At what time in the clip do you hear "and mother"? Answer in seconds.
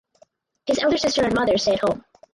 1.23-1.59